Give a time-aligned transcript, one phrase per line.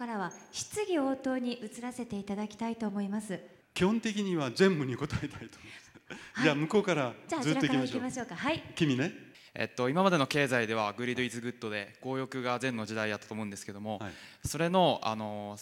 [0.00, 3.38] からは質疑応答に移らせていただきたいと思います。
[3.74, 7.12] 基本的には全部に答えたいと思います、はい、じゃあ向こうから
[7.42, 8.26] ずっと行きましょう。
[8.34, 8.62] はい。
[8.74, 9.12] 君ね？
[9.54, 14.12] えっと、今までの経済では Greed is good で強欲が善の時代やったと思うんですけども、はい、
[14.48, 15.58] それのあの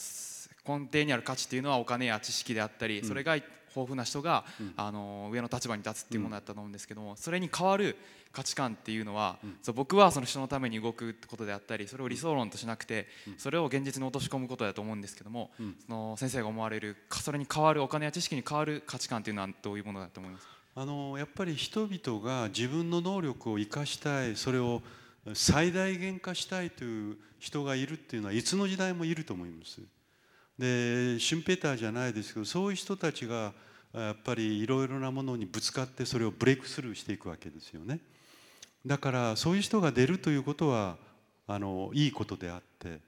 [0.65, 3.49] 根底にある価値っていうのはお金や知識であったり、うん、それが豊
[3.85, 7.97] 富な人が、うん、あの上の立場に立つっていうものだったと思うんですけども、それに代わる
[8.33, 13.07] 価値観っていうのは、うん、そう僕はその人のために動くことであったりそれを理想論としなくて、
[13.37, 15.51] それを現実に落とし込むことだと思うんですけども、
[15.87, 20.47] その先生が思われるそれに変わるお金や知識に変わる価値観っていうのはどういうものだと思います？
[20.47, 24.83] かあのやっぱり人々が自分の能力を生かしたいそれを
[25.35, 29.81] 最大限化したいという人がいるっていうのはいつの時代もいると思います。
[30.59, 33.53] でシュンペーターじゃないですけどそういう人たちが
[33.95, 38.01] やっぱりいろいろなものにぶつかってそれをブレイクスルーしていくわけですよね。
[38.85, 40.97] だからそういう人が出るということは
[41.47, 43.01] あのいいことであって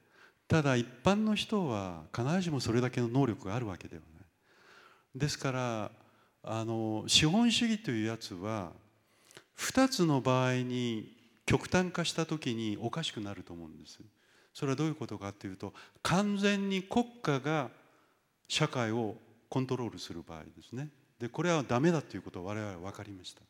[0.49, 4.25] ただ一般の人は必ずしもそれだけの能力があるわけではない。
[5.15, 5.91] ですから
[6.43, 8.73] あの資本主義というやつは
[9.59, 14.01] 2つの場合に極端化した時におかしくなると思うんです。
[14.53, 17.71] それはどういうことかというと完全に国家が
[18.49, 19.17] 社会を
[19.49, 20.89] コントロールする場合ですね。
[21.19, 23.43] でこれはダメだということを我々は分かりました。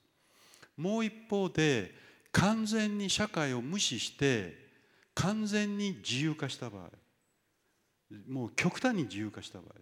[0.77, 1.95] もう一方で
[2.33, 4.57] 完全に社会を無視して
[5.15, 6.91] 完全に自由化した場合
[8.29, 9.75] もう極端に自由化した場合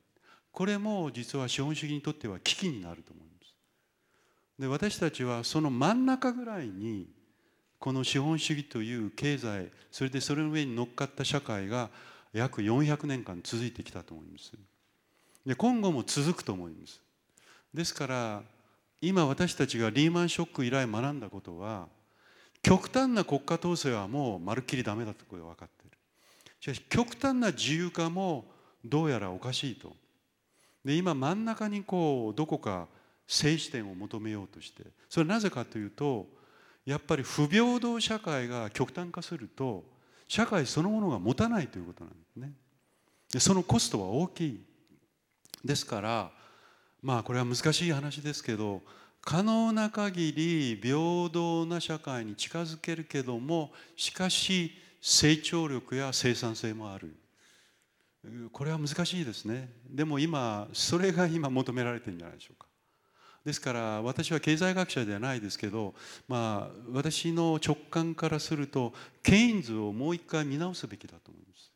[0.50, 3.55] これも実は資本主義にとっては危機になると思います。
[4.58, 7.08] で私たちはその真ん中ぐらいに
[7.78, 11.90] この資本主義という経済それでそれの上に乗っかった社会が
[12.32, 14.52] 約400年間続いてきたと思います。
[15.46, 17.00] で今後も続くと思います。
[17.72, 18.42] ですから
[19.00, 21.86] 今私たちがリーマンショック以来学んだことは
[22.62, 25.96] 極端な国家統制はもうまるっきりダメだとことが分かっている。
[26.60, 28.44] しかし極端な自由化も
[28.84, 29.94] どうやらおかしいと。
[30.84, 32.88] で今真ん中にこうどこか
[33.26, 36.27] 正視点を求めようとしてそれはなぜかというと
[36.88, 39.84] やっぱり不平等社会が極端化すると
[40.26, 42.52] 社会そのものが持たないということなんですね。
[43.30, 44.64] でそのコストは大きい。
[45.62, 46.30] ですから
[47.02, 48.80] まあこれは難しい話ですけど
[49.20, 54.72] 可能な限り平等な社会に近づけるけどもしかし
[55.02, 57.14] 成長力や生産性もある。
[58.50, 62.66] これは難しいですねでも今それが今求められてるんじゃないでしょうか
[63.48, 65.95] ですから私は経済学者ではないですけど、
[66.29, 68.92] まあ、私の直感からすると
[69.23, 71.73] ケインズをもう一回見直すべきだと思います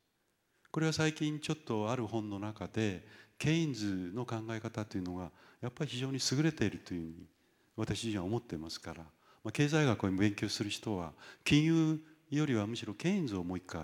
[0.71, 3.07] これは最近ちょっとある本の中で
[3.39, 5.31] ケインズの考え方というのが
[5.63, 7.27] やっぱり非常に優れているというふうに
[7.75, 9.01] 私自身は思ってますから、
[9.43, 11.13] まあ、経済学を勉強する人は
[11.43, 12.01] 金融
[12.31, 13.81] よりはむしろケインズをもう一回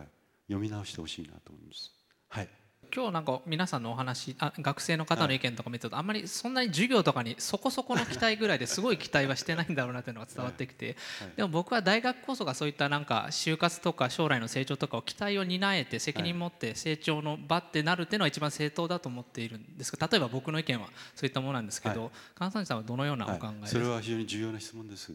[0.47, 1.91] 読み直してほしいなと思います。
[2.28, 10.97] はい今日なんか皆さんのお話あ学生の方の意見とか見てるとあんまりそんなに授業とかにそこそこの期待ぐらいですごい期待はしてないんだろうなというのが伝わってきて
[11.37, 25.12] でも僕は大学こそがそういったなんか就活とか将来の成長とかを期待を担えて責任持って成長の場ってなるっていうのは一番正当だと思っているんですが例えば僕の意見はそういったものなんですけど金谷さんはどのようなお考えですか、それは非常に重要な質問です。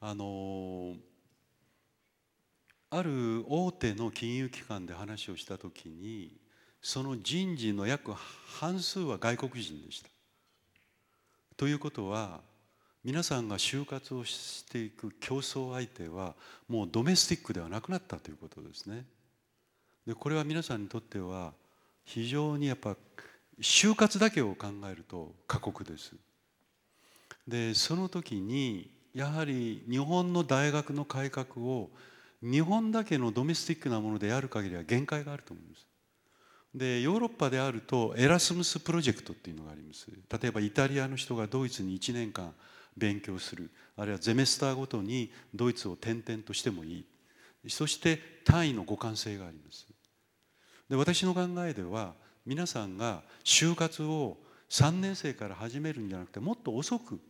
[0.00, 0.96] あのー
[2.92, 6.32] ある大手の金融機関で話をした時に
[6.82, 10.08] その人事の約半数は外国人でした。
[11.56, 12.40] ということは
[13.04, 16.34] 皆さんが就活をしていく競争相手は
[16.68, 19.04] もうドメスティックではなくなったということですね。
[20.06, 21.52] でこれは皆さんにとっては
[22.04, 22.96] 非常にやっぱ
[23.60, 26.14] 就活だけを考えると過酷です。
[27.46, 31.90] でその時にやはり日本の大学の改革を
[32.42, 35.89] 日本だけのドメスティックなものである限りは限界があると思います。
[36.74, 40.06] でヨーロッパであるとエラスムスプロジェクトっていうのがあります。
[40.10, 42.54] 例えばイタリアの人がドイツに1年間
[42.96, 43.70] 勉強する。
[43.96, 47.06] あるいはゼメスターごとにドイツを転々としてもいい。
[47.68, 49.86] そして単位の互換性があります。
[50.88, 52.14] で私の考えでは
[52.46, 54.38] 皆さんが就活を
[54.70, 57.20] 3年生から始めるんじゃなくてもっと遅く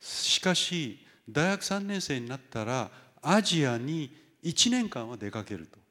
[0.00, 2.90] しかし大学3年生になったら
[3.22, 5.81] アジアに1年間は出かけると。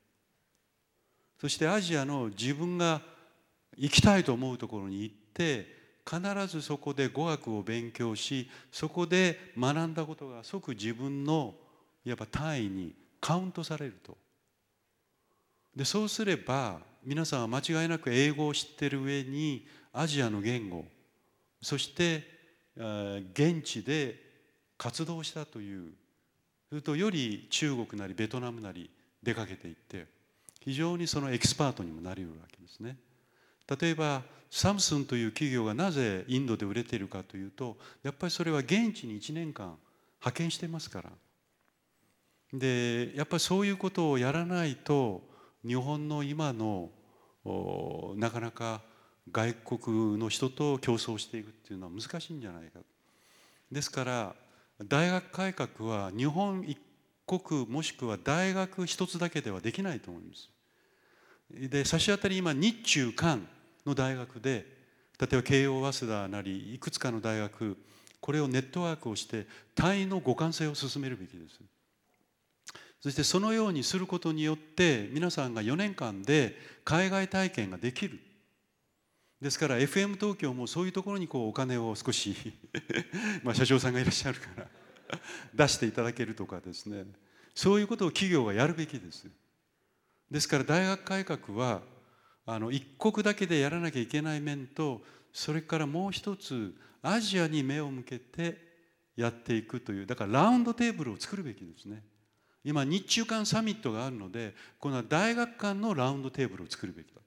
[1.41, 3.01] そしてアジアの自分が
[3.75, 5.65] 行きたいと思うところに行って
[6.07, 11.55] 必ずそこで語学を勉強しそこで学んだことが即自分の
[12.05, 14.15] いわば単位にカウントされると。
[15.75, 20.85] でそうすれば皆さんは間違いなく英語を知ってる上にアジアの言語
[21.59, 22.23] そして
[22.75, 24.15] 現地で
[24.77, 25.91] 活動したという
[26.69, 28.91] するとより中国なりベトナムなり
[29.23, 30.20] 出かけていって
[30.61, 32.97] 非常にそのエキスパートにもなりうるわけですね。
[33.79, 39.77] 例えばサムスンという企業がなぜインドで売れているかというとやっぱりそれは現地に1年間
[40.19, 41.09] 派遣してますから。
[42.53, 45.21] でやっぱりそういうことをやらないと
[45.65, 46.89] 日本の今の
[48.17, 48.81] なかなか
[49.31, 52.79] 外国の人と競争していくっていうのは難しいんじゃないか。
[53.71, 54.35] ですから
[54.83, 56.77] 大学改革は日本一
[57.39, 60.49] 国もしくは大学一つだけではできないと思います。
[61.69, 63.47] で差し当たり今日中韓
[63.85, 64.65] の大学で
[65.19, 67.77] 例えば慶応早稲田なりいくつかの大学
[68.19, 71.59] これをネットワークをして単位の互換性を進めるべきです。
[73.01, 76.55] そしてそのようにすることによって皆さんが4年間で
[76.85, 78.19] 海外体験ができる。
[79.41, 82.35] ですから FM 東京もそういうところにこうお金を少し
[83.43, 84.67] まあ社長さんがいらっしゃるから
[85.53, 87.05] 出していただけるとかですね。
[87.53, 89.27] そういうことを企業がやるべきです。
[90.29, 91.81] ですから大学改革は
[92.45, 95.01] あの一国だけでやらなきゃいけない面と
[95.33, 98.57] それからもう一つアジアに目を向けて
[99.15, 102.03] やっていくというだからラウンドテーブルを作るべきですね。
[102.63, 107.21] 今日中間サミットがあるのでこの大学間のラウンドテーブルを作るべきだ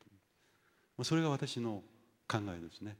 [0.96, 1.04] と。
[1.04, 1.82] それが私の
[2.28, 2.96] 考えですね。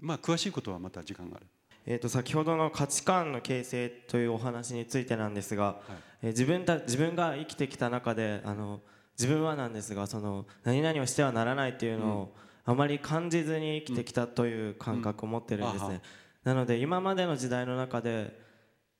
[0.00, 1.46] まあ詳しいことはまた時間がある
[1.86, 5.76] えー、と先ほどの価値観の形成というお話についてなんですが、はい、
[6.22, 8.80] えー、自分た自分が生きてきた中であの
[9.18, 12.34] 自分はなんですがその何々をしてはならないというのを、
[12.66, 16.02] あまり感じずに生きてきたという感覚を持ってるんですね、
[16.44, 18.38] なので今までの時代の中で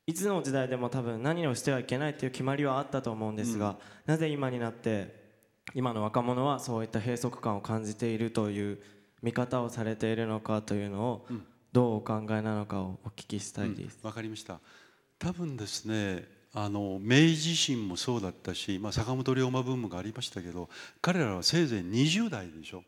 [0.07, 5.27] いつの時代でも多分何をしてはいけないという決まりはあったと思うんですが、うん、なぜ今になって
[5.75, 8.79] 今の若者はそういった閉塞感を感じているという
[9.21, 11.27] 見方をされているのかというのを、
[11.77, 13.99] どうお考えなのかをお聞きしたいです。
[14.03, 14.61] わ、うん、かりました
[15.19, 16.25] 多分ですね
[16.55, 20.71] あの明治維新もそうだったし、まあ、坂本龍馬ブームがありましたけど
[21.03, 22.83] 彼らはせいぜい20代でしょ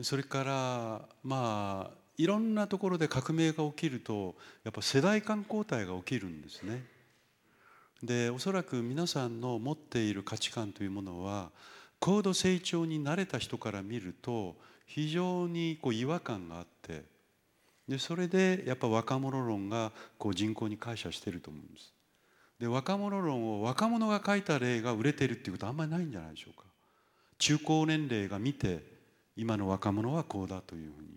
[0.00, 4.34] それからまあいろんなところで革命が起きると
[4.64, 6.82] やっぱ世代間交代が起きるんですね。
[8.02, 11.50] でおそらく皆さんの持っている価値観というものは
[12.00, 14.56] 高度成長に慣れた人から見ると
[14.86, 17.11] 非常にこう違和感があって
[17.88, 21.92] でそれでやっぱ若者論がこう人口に感謝してると思うんです。
[22.60, 26.64] で若者論を若者が書いた例が売れてるっていうことはあんまりないんじゃないでしょうか。
[27.38, 28.84] 中高年齢が見て
[29.36, 31.08] 今の若者はこうだというふうに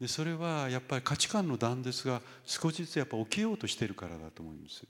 [0.00, 4.84] でそれはやっぱり価値観の断絶が少しずつやっぱ起きようとしてるからだと思います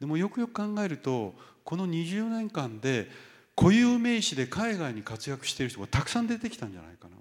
[0.00, 1.34] でもよくよく考えると
[1.64, 3.08] この20年間で
[3.56, 7.16] 固有名詞で海外に活躍している人がたくさん出てきたんじゃないかな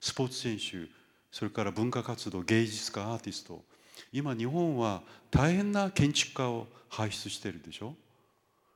[0.00, 0.88] スポーツ選手
[1.36, 3.62] それから文化活動芸術家アーティスト。
[4.10, 7.94] 今日本は大変な建築家を輩出してるでしょ？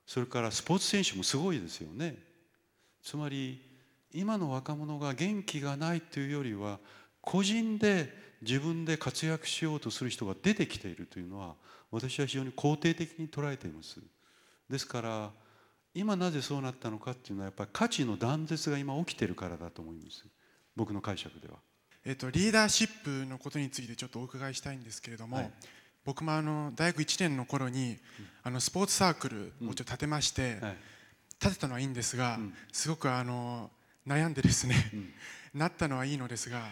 [0.05, 2.17] それからスポーツ選手もすごいですよね。
[3.01, 3.59] つまり
[4.13, 6.77] 今の若者が元気がないというよりは
[7.19, 8.13] 個人で
[8.43, 11.55] 自分で活躍しようとする人が出てきているというのは
[11.89, 13.99] 私は非常に肯定的に捉えています。
[14.69, 15.31] ですから
[15.95, 20.23] 今なぜそうなったのかっていうのはやっぱり価値の断絶が今起きてるからだと思います。
[20.75, 21.55] 僕の解釈では。
[22.03, 25.51] えっと、リーダーシップのことについてちょっとお伺いしたいんですけれども、はい、
[26.03, 27.97] 僕もあの大学1年の頃に、
[28.43, 30.77] あのスポーツサークルをちょっと立てまして、うんはい、
[31.39, 33.69] 立てたのはいいんですが、うん、すごくあの
[34.07, 35.13] 悩んでですね、うん、
[35.59, 36.65] なったのはいいのですが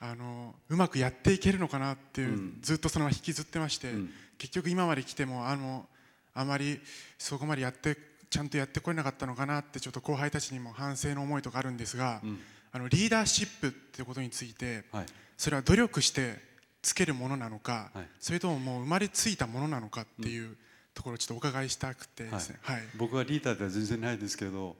[0.00, 5.86] あのうまくやっていけるのかなっていう、うん、ずっとそのまま引きずってまして、うん、結局今まで来てもあの
[6.34, 6.80] あまり
[7.18, 7.96] そこまでやって
[8.30, 12.40] ちゃんとやってこれなかったのかなってちょっと後輩たちにも反省の思いとかあるんですが、うん、
[12.72, 16.36] あのリーダーシップっていうことについて、はい、それは努力して
[16.80, 20.56] つけるものなのか、はい、それとももう生まれついたものなのかっていう
[20.94, 24.76] ところをちょっとお伺いしたくてですね、はい、はい、僕はリーダーでは全然ないですけど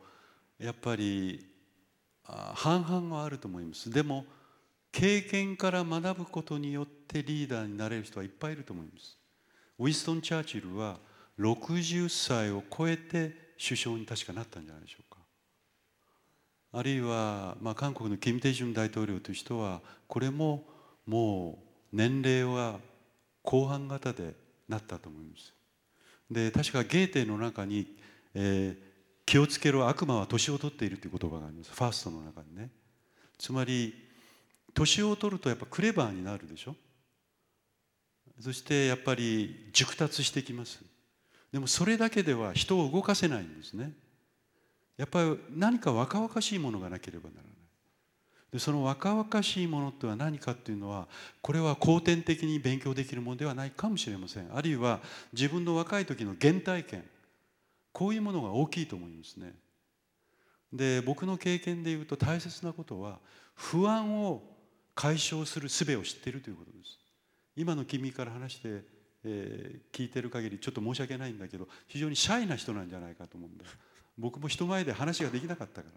[0.59, 1.47] やっぱり
[2.25, 3.91] 半々はあると思います。
[3.91, 4.25] でも
[4.91, 9.19] 経験から学ぶことによってリーダーになれる人はいっぱいいると思います。
[9.79, 10.99] ウィストン・チャーチルは
[11.39, 15.12] 60歳を超えて首相に確かなったんじゃないでしょうか
[16.73, 20.65] あるいは、まあ、韓国のキム・テジュン大統領という人はこれも
[21.07, 21.59] も
[21.93, 22.81] う年齢は
[23.43, 24.35] 後半型で
[24.69, 25.53] なったと思います。
[26.31, 27.95] で確かゲーテの中に、
[28.35, 28.77] えー、
[29.27, 31.73] 気をつけろ悪魔は年を取っているという言葉があります。
[31.73, 32.71] ファーストの中にね。
[33.37, 33.95] つまり
[34.73, 36.75] 年を取るとやっぱクレバーになるでしょ。
[38.41, 40.83] そしてやっぱり熟達してきます。
[41.53, 43.93] でもそれだけでは人を動かせないんですね。
[45.03, 47.53] やっぱり何か若々しいものがなければならない。
[48.53, 51.09] でその若々しいものっては何かっていうのは
[51.41, 54.49] これは後天的に勉強できるものではないかもしれません。
[54.55, 55.01] あるいは
[55.33, 57.05] 自分の若い時の原体験。
[57.91, 59.55] こういうものが大きいと思いますね。
[60.73, 63.19] で僕の経験でいうと大切なことは
[63.57, 64.41] 不安を
[64.95, 66.97] 解消する術を知っているということです。
[67.57, 68.85] 今の君から話して、
[69.25, 73.65] えー、聞いてる限りちょっと申し訳ないんだけど非常にシャイな人なんじゃないかと思うんだ
[74.19, 75.95] 僕も人前で話ができなかったから。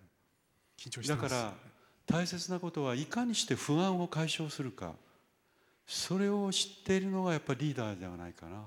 [0.77, 1.53] 緊張してだから
[2.05, 4.93] 大切なことはいかにして不安を解消するか。
[5.87, 8.63] それを知っているのがやっぱりリーダーではないかな。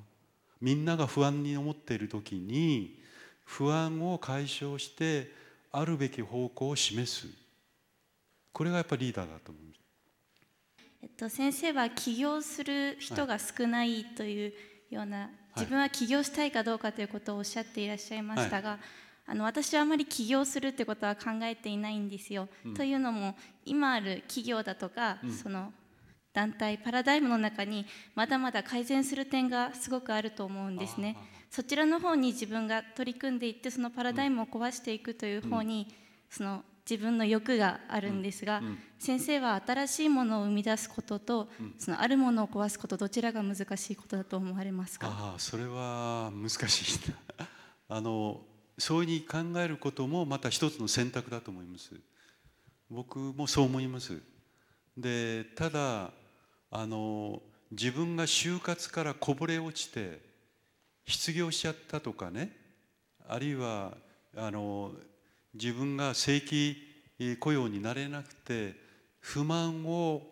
[0.61, 3.00] みんなが不安に思っている時に
[3.45, 5.33] 不安を解消して
[5.71, 7.28] あるべき方向を示す。
[8.52, 9.78] これがやっぱりリーダーだと思います。
[11.00, 14.52] えっと、先生は起業する人が少ないという
[14.90, 18.78] ような、はい、自分は起業したいかどうかということをおっしゃっていらっしゃいましたが、はい、
[19.30, 22.49] あの私はあまり起業するってことは考えていないんですよ。
[22.64, 25.70] うん、というのも今ある企業だとか、うん、その
[26.32, 31.16] 団体パラダイムの中にまだまだ改善する点がすごくあると思うんですね。
[31.50, 35.94] そちらの方に自分が取り組んでいってそのパラダイムを壊していくという方に、
[36.30, 38.62] その自分の欲があるんですが、
[38.99, 45.08] 先生は新しいものを生み出すことと、そのあるものを壊すことどちらが難しいことだと思われますか？
[45.11, 47.00] あそれは難しい
[47.90, 48.40] あの
[48.78, 51.90] そういうふうに考えることもまた一つの選択だと思います
[52.90, 54.20] 僕もそう思います
[54.97, 56.11] でただ
[56.70, 60.20] あの自分が就活からこぼれ落ちて
[61.06, 62.52] 失業しちゃったとかね
[63.28, 63.92] あるいは
[64.37, 64.92] あの
[65.54, 66.76] 自分が正規
[67.40, 68.75] 雇用になれなくて
[69.20, 70.23] 不満を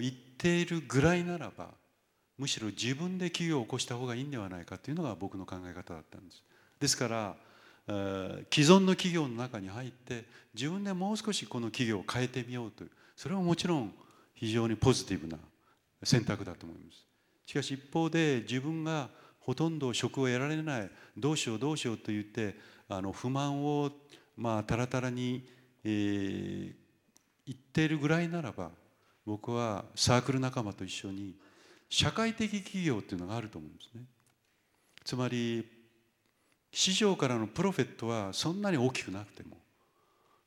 [0.00, 1.68] 言っているぐらいならば
[2.38, 6.42] むしろ自分で企業を起こした方がいいんではないかというのが僕の考え方だったんです。
[6.80, 7.36] ですから
[8.50, 13.92] 既存の企業の中に入って自分でもう少しこの企業を変えてみようというそれはもちろん
[14.34, 15.38] 非常にポジティブな
[16.02, 17.06] 選択だと思います。
[17.46, 19.08] しかし一方で自分が
[19.40, 22.56] ほとんど職を得られないどうしようどうしようと言って
[22.88, 23.90] あの不満を
[24.36, 25.48] まあたらたらに、
[25.84, 26.72] えー、
[27.46, 28.70] 言っているぐらいならば
[29.26, 31.34] 僕はサークル仲間と一緒に
[31.88, 34.04] 社会的企業っていうのがあると思うんですね。
[35.04, 35.79] つまり
[36.72, 39.56] 市場からのプロフェットはそんなに大きくなくても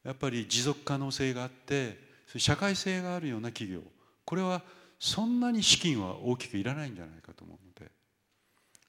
[0.04, 1.98] やっぱり持続可能性があって
[2.38, 3.82] 社会性があるような企業
[4.26, 4.62] これは
[5.00, 7.92] そんなに資金は大きくいらないんじゃないかと思うので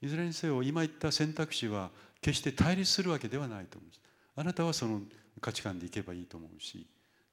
[0.03, 4.01] いずれにせよ今言った選択肢は決して対立するわけではないと思うんです。
[4.37, 5.01] あなたはその
[5.41, 6.87] 価値観でいけばいいと思うし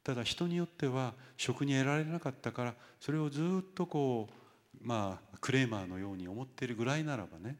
[0.03, 7.55] ただ人によっては職に得られなかったからそれをずっとこうまあクレーマーのように思っているぐらいならばね、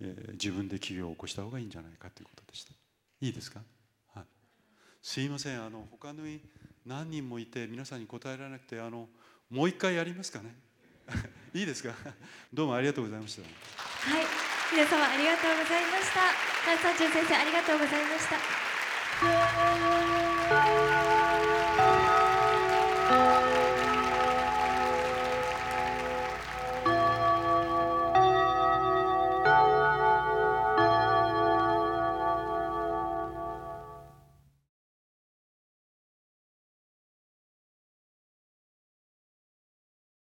[0.00, 2.72] えー、自分で企業を起こした方がいいんじゃないかということでした。
[3.20, 3.60] いいですか、
[4.14, 4.24] はい、
[5.02, 5.62] すいません。
[5.64, 6.24] あの他の
[6.86, 9.08] 何人もいて皆さんに答えられなくてあの
[9.50, 10.54] もう一回やりますかね？
[11.52, 11.94] いいですか？
[12.52, 13.42] どうもありがとうございました。
[13.42, 13.48] は
[14.20, 14.24] い。
[14.72, 16.20] 皆様ありがとうございました。
[16.64, 18.28] 三中先生ありがとうございまし
[21.24, 21.29] た。